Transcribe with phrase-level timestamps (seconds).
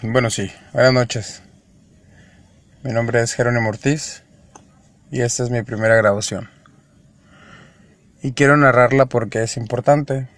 [0.00, 1.42] Bueno, sí, buenas noches.
[2.84, 4.22] Mi nombre es Jerónimo Ortiz
[5.10, 6.48] y esta es mi primera grabación.
[8.22, 10.28] Y quiero narrarla porque es importante,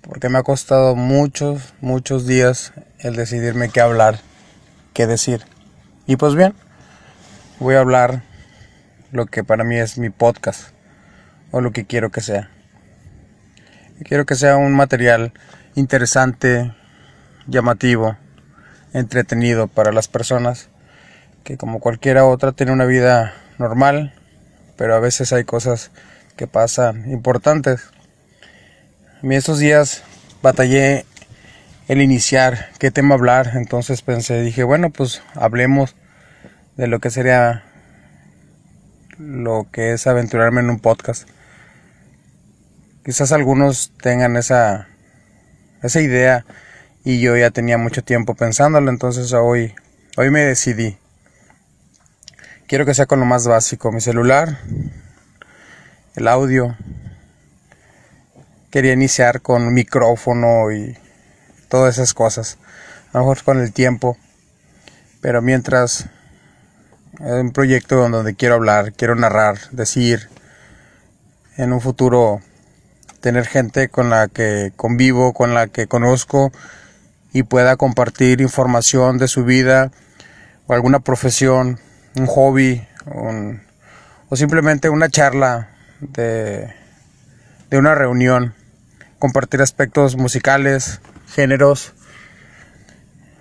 [0.00, 4.20] porque me ha costado muchos, muchos días el decidirme qué hablar,
[4.94, 5.42] qué decir.
[6.06, 6.54] Y pues bien,
[7.58, 8.22] voy a hablar
[9.10, 10.68] lo que para mí es mi podcast
[11.50, 12.48] o lo que quiero que sea.
[14.04, 15.32] Quiero que sea un material
[15.74, 16.72] interesante,
[17.48, 18.16] llamativo,
[18.92, 20.68] entretenido para las personas
[21.44, 24.14] que como cualquiera otra tiene una vida normal,
[24.76, 25.90] pero a veces hay cosas
[26.36, 27.90] que pasan importantes.
[29.22, 30.02] A mí estos días
[30.42, 31.04] batallé
[31.88, 35.94] el iniciar qué tema hablar, entonces pensé, dije, bueno, pues hablemos
[36.76, 37.64] de lo que sería
[39.18, 41.28] lo que es aventurarme en un podcast.
[43.04, 44.88] Quizás algunos tengan esa
[45.82, 46.44] esa idea
[47.04, 49.74] y yo ya tenía mucho tiempo pensándolo, entonces hoy,
[50.16, 50.98] hoy me decidí.
[52.66, 54.58] Quiero que sea con lo más básico, mi celular,
[56.14, 56.76] el audio.
[58.70, 60.96] Quería iniciar con micrófono y
[61.68, 62.58] todas esas cosas.
[63.12, 64.16] A lo mejor con el tiempo.
[65.20, 66.06] Pero mientras
[67.20, 70.30] es un proyecto donde quiero hablar, quiero narrar, decir,
[71.56, 72.40] en un futuro
[73.20, 76.52] tener gente con la que convivo, con la que conozco
[77.32, 79.90] y pueda compartir información de su vida
[80.66, 81.78] o alguna profesión,
[82.16, 82.86] un hobby
[84.28, 86.72] o simplemente una charla de,
[87.70, 88.54] de una reunión,
[89.18, 91.94] compartir aspectos musicales, géneros,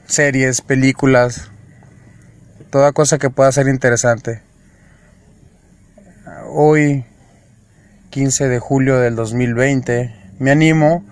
[0.05, 1.50] series, películas,
[2.70, 4.42] toda cosa que pueda ser interesante.
[6.50, 7.05] Hoy
[8.11, 10.14] 15 de julio del 2020.
[10.38, 11.03] Me animo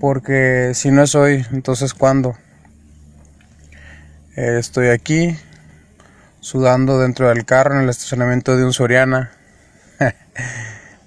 [0.00, 2.36] porque si no es hoy, entonces ¿cuándo?
[4.36, 5.36] Eh, estoy aquí
[6.40, 9.32] sudando dentro del carro en el estacionamiento de un Soriana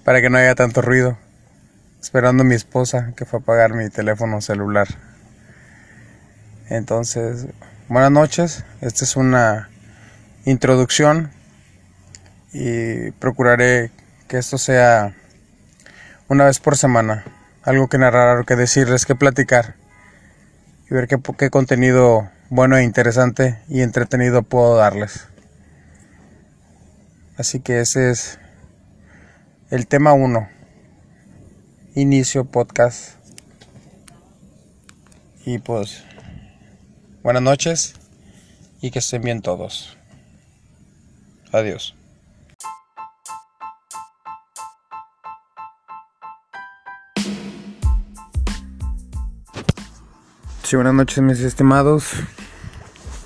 [0.04, 1.16] para que no haya tanto ruido.
[2.00, 4.88] Esperando a mi esposa que fue a apagar mi teléfono celular.
[6.68, 7.46] Entonces,
[7.88, 8.64] buenas noches.
[8.80, 9.68] Esta es una
[10.44, 11.30] introducción
[12.52, 13.92] y procuraré
[14.28, 15.14] que esto sea
[16.28, 17.24] una vez por semana.
[17.62, 19.76] Algo que narrar, que decirles, que platicar.
[20.90, 25.28] Y ver qué, qué contenido bueno e interesante y entretenido puedo darles.
[27.36, 28.38] Así que ese es
[29.70, 30.48] el tema 1.
[31.94, 33.16] Inicio podcast.
[35.44, 36.04] Y pues,
[37.22, 37.94] buenas noches
[38.80, 39.96] y que estén bien todos.
[41.52, 41.99] Adiós.
[50.76, 52.12] Buenas noches mis estimados.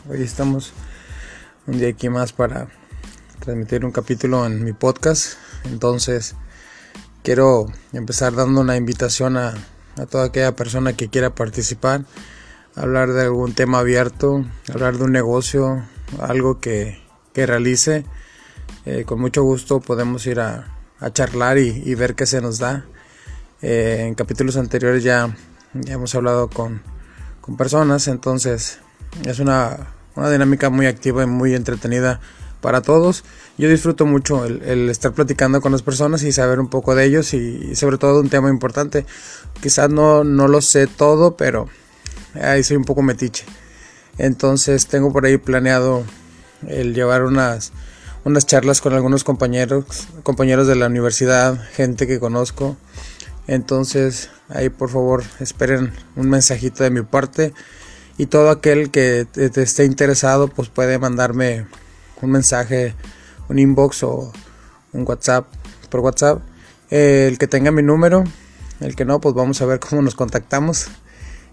[0.09, 0.73] Hoy estamos
[1.67, 2.69] un día aquí más para
[3.41, 5.35] transmitir un capítulo en mi podcast.
[5.65, 6.37] Entonces
[7.23, 9.55] quiero empezar dando una invitación a,
[10.11, 12.05] toda aquella persona que quiera participar,
[12.77, 15.85] hablar de algún tema abierto, hablar de un negocio,
[16.21, 17.03] algo que,
[17.35, 18.07] realice.
[18.87, 20.71] Eh, con mucho gusto podemos ir a,
[21.13, 22.87] charlar y, ver qué se nos da.
[23.61, 25.37] Eh, en capítulos anteriores ya,
[25.75, 26.94] ya hemos hablado con
[27.45, 28.79] con personas, entonces
[29.27, 32.19] es una, una dinámica muy activa y muy entretenida
[32.63, 33.23] para todos.
[33.59, 37.35] Yo disfruto mucho el, estar platicando con las personas y saber un poco de ellos
[37.35, 39.05] y, sobre todo un tema importante.
[39.61, 41.69] Quizás no, no lo sé todo, pero
[42.33, 43.45] ahí soy un poco metiche.
[44.17, 46.03] Entonces tengo por ahí planeado
[46.67, 47.73] el llevar unas,
[48.25, 52.79] unas charlas con algunos compañeros, compañeros de la universidad, gente que conozco.
[53.47, 57.55] Entonces Ahí por favor esperen un mensajito de mi parte.
[58.19, 61.67] Y todo aquel que esté interesado pues puede mandarme
[62.21, 62.95] un mensaje,
[63.49, 64.33] un inbox o
[64.93, 65.47] un WhatsApp
[65.91, 66.43] por WhatsApp.
[66.91, 68.25] el que tenga mi número,
[68.81, 70.89] el que no pues vamos a ver cómo nos contactamos.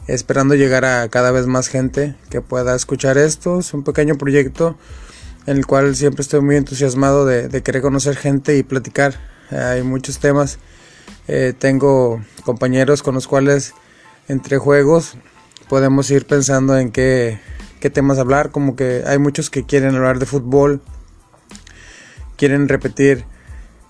[0.07, 3.59] Esperando llegar a cada vez más gente que pueda escuchar esto.
[3.59, 4.77] Es un pequeño proyecto
[5.47, 9.15] en el cual siempre estoy muy entusiasmado de querer conocer gente y platicar.
[9.49, 10.59] Hay muchos temas
[11.27, 13.73] eh, tengo compañeros con los cuales
[14.27, 15.15] entre juegos
[15.69, 17.39] podemos ir pensando en qué,
[17.93, 20.81] temas hablar, como que hay muchos que quieren hablar de fútbol,
[22.37, 23.25] quieren repetir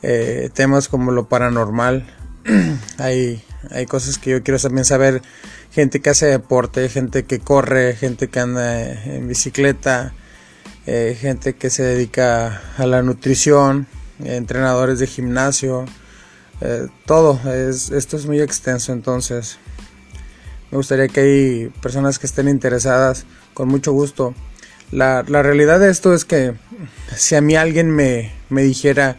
[0.02, 2.06] eh, temas como lo paranormal,
[2.98, 5.22] hay, hay cosas que yo quiero también saber,
[5.72, 10.14] gente que hace deporte, gente que corre, gente que anda en bicicleta,
[10.86, 13.88] eh, gente que se dedica a la nutrición,
[14.24, 15.86] entrenadores de gimnasio,
[16.62, 19.58] eh, todo, es, esto es muy extenso, entonces
[20.70, 24.34] Me gustaría que hay personas que estén interesadas, con mucho gusto.
[24.92, 26.54] La, realidad de esto es que
[27.16, 29.18] si a mí alguien me, me dijera,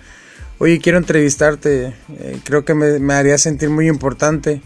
[0.59, 4.63] oye, quiero entrevistarte, eh, creo que me, haría sentir muy importante.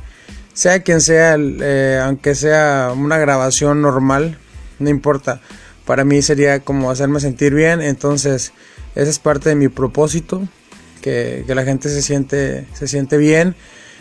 [0.53, 4.39] Sea quien sea, eh, aunque sea una grabación normal,
[4.79, 5.41] no importa.
[5.87, 8.53] Para mí sería como hacerme sentir bien, entonces
[8.95, 10.47] esa es parte de mi propósito,
[11.07, 13.55] que, la gente se siente, se siente bien,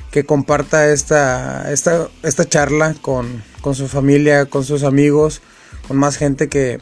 [0.10, 5.44] que comparta esta, esta, esta charla con, con su familia, con sus amigos,
[5.88, 6.80] con más gente que,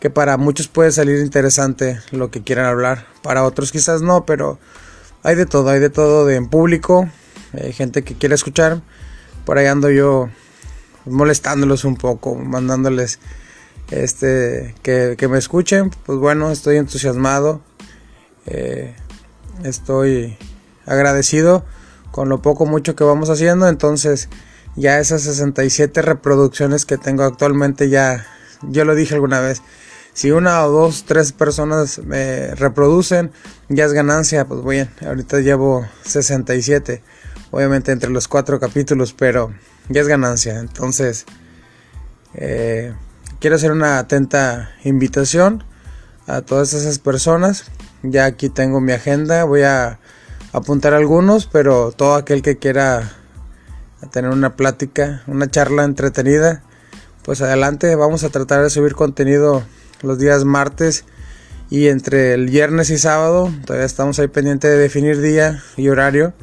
[0.00, 4.58] que para muchos puede salir interesante lo que quieran hablar, para otros quizás no, pero
[5.22, 7.06] hay de todo, hay de todo de en público,
[7.52, 8.80] hay gente que quiere escuchar,
[9.44, 10.30] por ahí ando yo
[11.04, 13.18] molestándolos un poco, mandándoles
[13.90, 17.60] este que, me escuchen, pues bueno, estoy entusiasmado,
[18.46, 18.94] eh,
[19.62, 20.36] estoy
[20.86, 21.64] agradecido
[22.10, 24.28] con lo poco mucho que vamos haciendo, entonces
[24.76, 28.26] ya esas 67 reproducciones que tengo actualmente ya,
[28.62, 29.62] yo lo dije alguna vez,
[30.14, 33.32] si una o dos, tres personas me reproducen,
[33.68, 34.46] ya es ganancia.
[34.46, 37.02] Pues bien, ahorita llevo 67,
[37.50, 39.52] obviamente entre los cuatro capítulos, pero
[39.88, 40.60] ya es ganancia.
[40.60, 41.26] Entonces,
[42.34, 42.94] eh,
[43.40, 45.64] quiero hacer una atenta invitación
[46.28, 47.64] a todas esas personas.
[48.06, 49.98] Ya aquí tengo mi agenda, voy a
[50.52, 53.12] apuntar algunos, pero todo aquel que quiera
[54.12, 56.62] tener una plática, una charla entretenida,
[57.24, 59.62] pues adelante, vamos a tratar de subir contenido
[60.02, 61.04] los días martes
[61.70, 66.34] y entre el viernes y sábado todavía estamos ahí pendiente de definir día y horario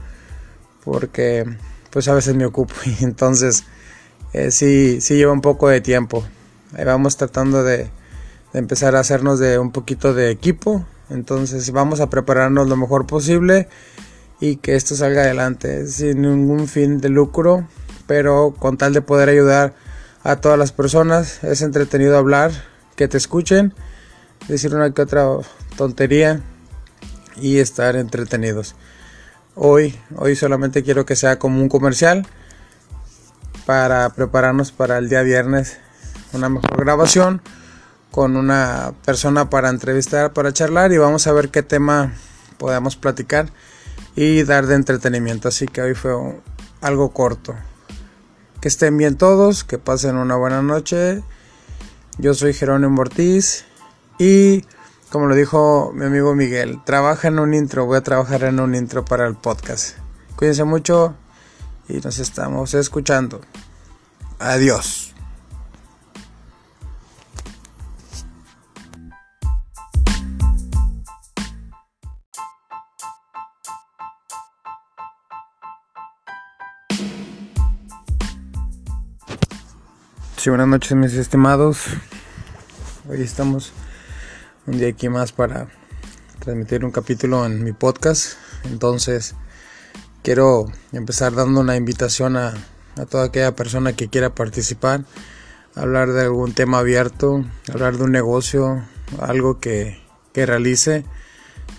[0.84, 1.46] porque
[1.92, 3.66] pues a veces me ocupo y entonces
[4.34, 6.26] eh, sí, sí lleva un poco de tiempo.
[6.74, 7.90] Ahí vamos tratando de,
[8.54, 10.86] de, empezar a hacernos de un poquito de equipo.
[11.12, 13.68] Entonces vamos a prepararnos lo mejor posible
[14.40, 17.68] y que esto salga adelante sin ningún fin de lucro,
[18.08, 19.74] pero con tal de poder ayudar
[20.24, 21.44] a todas las personas.
[21.44, 22.52] Es entretenido hablar,
[22.96, 23.74] que te escuchen,
[24.48, 25.28] decir una que otra
[25.76, 26.42] tontería
[27.36, 28.76] y estar entretenidos.
[29.56, 32.26] Hoy, hoy solamente quiero que sea como un comercial
[33.66, 35.78] para prepararnos para el día viernes
[36.34, 37.42] una mejor grabación
[38.12, 42.14] con una persona para entrevistar, para charlar y vamos a ver qué tema
[42.58, 43.50] podemos platicar
[44.16, 45.48] y dar de entretenimiento.
[45.48, 46.14] Así que hoy fue
[46.82, 47.56] algo corto.
[48.60, 51.24] Que estén bien todos, que pasen una buena noche
[52.18, 53.66] yo soy Jerónimo Ortiz
[54.20, 54.64] y
[55.10, 58.76] como lo dijo mi amigo Miguel, trabaja en un intro, voy a trabajar en un
[58.76, 59.98] intro para el podcast.
[60.36, 61.16] Cuídense mucho
[61.90, 63.42] y nos estamos escuchando.
[64.40, 65.11] Adiós.
[80.42, 81.86] Sí, buenas noches mis estimados.
[83.08, 83.74] Hoy estamos
[84.66, 85.68] un día aquí más para
[86.40, 88.38] transmitir un capítulo en mi podcast.
[88.64, 89.36] Entonces
[90.24, 92.56] quiero empezar dando una invitación a,
[93.08, 95.04] toda aquella persona que quiera participar,
[95.76, 98.84] hablar de algún tema abierto, hablar de un negocio,
[99.20, 100.02] algo que,
[100.34, 101.06] realice.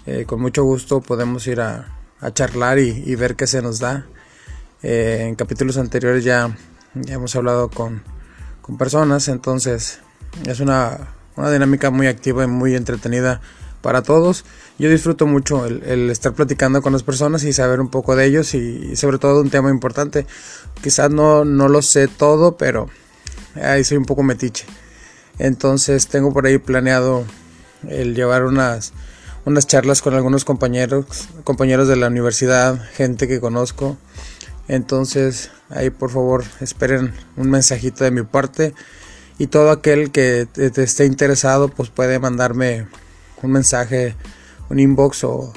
[0.06, 1.96] Eh, con mucho gusto podemos ir a,
[2.32, 4.06] charlar y, ver qué se nos da.
[4.84, 6.56] Eh, en capítulos anteriores ya,
[6.94, 8.11] ya hemos hablado con
[8.62, 10.00] con personas, entonces
[10.46, 10.98] es una,
[11.36, 13.40] una dinámica muy activa y muy entretenida
[13.82, 14.44] para todos.
[14.78, 18.54] Yo disfruto mucho el, estar platicando con las personas y saber un poco de ellos
[18.54, 20.26] y, sobre todo un tema importante.
[20.82, 22.88] Quizás no, no lo sé todo, pero
[23.62, 24.64] ahí soy un poco metiche.
[25.38, 27.24] Entonces tengo por ahí planeado
[27.88, 28.92] el llevar unas,
[29.44, 33.98] unas charlas con algunos compañeros, compañeros de la universidad, gente que conozco.
[34.68, 38.74] Entonces Ahí por favor esperen un mensajito de mi parte.
[39.38, 42.86] Y todo aquel que te esté interesado pues puede mandarme
[43.42, 44.14] un mensaje,
[44.68, 45.52] un inbox o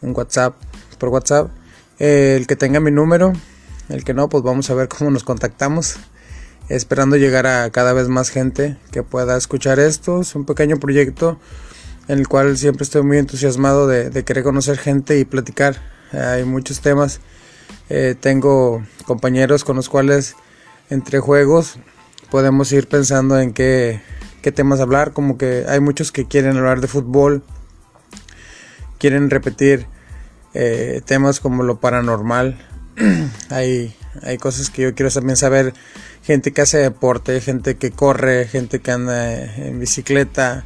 [0.00, 0.54] un WhatsApp
[0.98, 1.50] por WhatsApp.
[1.98, 3.34] el que tenga mi número,
[3.90, 5.96] el que no pues vamos a ver cómo nos contactamos.
[6.70, 10.22] Esperando llegar a cada vez más gente que pueda escuchar esto.
[10.22, 11.38] Es un pequeño proyecto
[12.08, 15.76] en el cual siempre estoy muy entusiasmado de querer conocer gente y platicar.
[16.12, 17.20] Hay muchos temas
[17.90, 20.36] eh, tengo compañeros con los cuales
[20.90, 21.76] entre juegos
[22.30, 24.00] podemos ir pensando en qué,
[24.54, 27.42] temas hablar, como que hay muchos que quieren hablar de fútbol,
[28.98, 29.86] quieren repetir
[30.54, 32.64] eh, temas como lo paranormal,
[33.50, 35.74] hay, hay cosas que yo quiero también saber,
[36.22, 40.64] gente que hace deporte, gente que corre, gente que anda en bicicleta,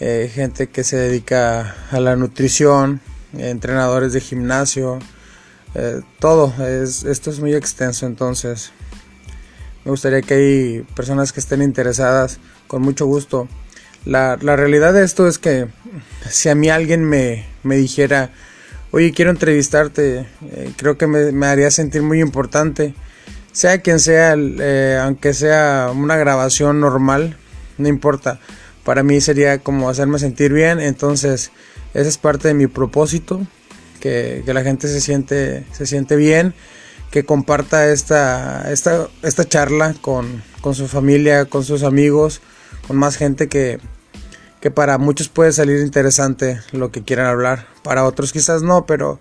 [0.00, 3.00] eh, gente que se dedica a la nutrición,
[3.38, 4.98] entrenadores de gimnasio,
[5.74, 8.72] eh, todo, es, esto es muy extenso, entonces
[9.84, 13.48] Me gustaría que hay personas que estén interesadas, con mucho gusto.
[14.04, 15.68] La, la realidad de esto es que
[16.28, 18.30] si a mí alguien me, me dijera,
[18.92, 22.94] oye, quiero entrevistarte, eh, creo que me, me, haría sentir muy importante.
[23.52, 27.36] Sea quien sea, eh, aunque sea una grabación normal,
[27.78, 28.40] no importa.
[28.84, 31.50] Para mí sería como hacerme sentir bien, entonces
[31.94, 33.46] esa es parte de mi propósito,
[34.02, 36.54] que, la gente se siente, se siente bien,
[37.12, 42.42] que comparta esta, esta, esta charla con, con su familia, con sus amigos,
[42.88, 43.78] con más gente que,
[44.60, 49.20] que para muchos puede salir interesante lo que quieran hablar, para otros quizás no, pero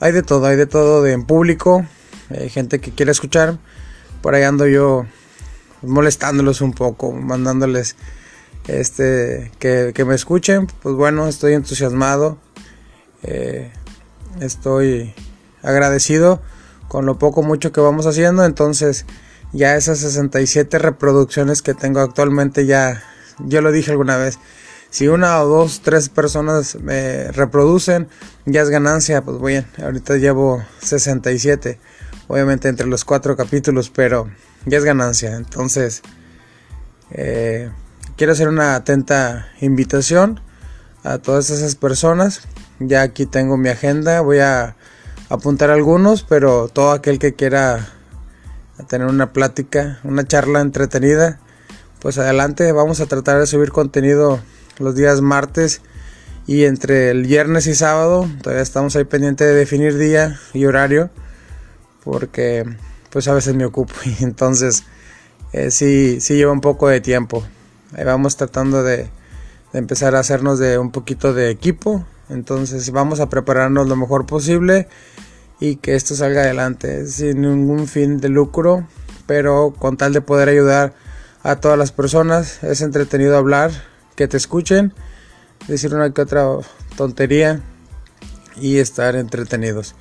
[0.00, 1.86] hay de todo, hay de todo de en público,
[2.30, 3.58] hay gente que quiere escuchar,
[4.20, 5.06] por ahí ando yo
[5.82, 7.94] molestándolos un poco, mandándoles
[8.66, 12.36] este que, que me escuchen, pues bueno, estoy entusiasmado,
[13.22, 13.70] eh,
[14.40, 15.14] estoy
[15.62, 16.40] agradecido
[16.88, 19.04] con lo poco mucho que vamos haciendo, entonces
[19.52, 23.02] ya esas 67 reproducciones que tengo actualmente ya,
[23.38, 24.38] yo lo dije alguna vez,
[24.90, 28.08] si una o dos, tres personas me reproducen,
[28.46, 31.78] ya es ganancia, pues bien, ahorita llevo 67,
[32.26, 34.30] obviamente entre los cuatro capítulos, pero
[34.64, 36.02] ya es ganancia, entonces
[37.10, 37.70] eh,
[38.16, 40.40] quiero hacer una atenta invitación
[41.04, 42.42] a todas esas personas,
[42.80, 44.76] ya aquí tengo mi agenda, voy a
[45.28, 47.88] apuntar algunos, pero todo aquel que quiera
[48.88, 51.40] tener una plática, una charla entretenida,
[52.00, 54.40] pues adelante, vamos a tratar de subir contenido
[54.78, 55.82] los días martes
[56.46, 61.10] y entre el viernes y sábado, todavía estamos ahí pendiente de definir día y horario,
[62.04, 62.64] porque
[63.10, 64.84] pues a veces me ocupo y entonces
[65.52, 67.44] eh, sí, sí lleva un poco de tiempo.
[67.94, 69.10] Ahí vamos tratando de,
[69.72, 74.26] de empezar a hacernos de un poquito de equipo, entonces vamos a prepararnos lo mejor
[74.26, 74.88] posible
[75.60, 78.86] y que esto salga adelante sin ningún fin de lucro,
[79.26, 80.94] pero con tal de poder ayudar
[81.42, 82.62] a todas las personas.
[82.62, 83.70] Es entretenido hablar,
[84.14, 84.92] que te escuchen,
[85.66, 86.46] decir una que otra
[86.96, 87.60] tontería
[88.56, 89.94] y estar entretenidos.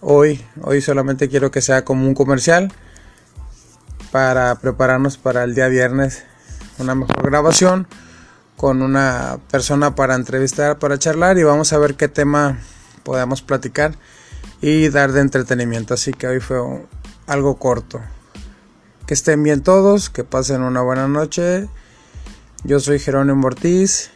[0.00, 2.72] Hoy, hoy solamente quiero que sea como un comercial
[4.12, 6.24] para prepararnos para el día viernes
[6.78, 7.86] una mejor grabación
[8.64, 12.60] con una persona para entrevistar, para charlar y vamos a ver qué tema
[13.02, 13.94] podemos platicar
[14.62, 15.92] y dar de entretenimiento.
[15.92, 16.56] Así que hoy fue
[17.26, 18.00] algo corto.
[19.06, 21.68] Que estén bien todos, que pasen una buena noche.
[22.62, 24.10] Yo soy Jerónimo Ortiz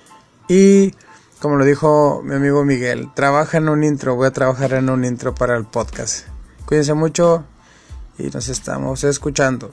[0.49, 0.95] y
[1.41, 5.05] como lo dijo mi amigo Miguel, trabaja en un intro, voy a trabajar en un
[5.05, 6.27] intro para el podcast.
[6.65, 7.45] Cuídense mucho
[8.17, 9.71] y nos estamos escuchando.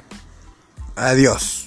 [0.98, 1.65] Adiós.